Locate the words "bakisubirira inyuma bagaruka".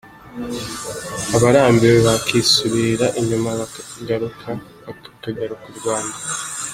2.07-4.49